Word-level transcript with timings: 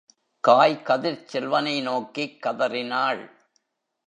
காய்கதிர்ச் 0.47 1.25
செல்வனை 1.25 1.81
நோக்கிக் 1.81 2.41
கதறினாள். 2.41 3.21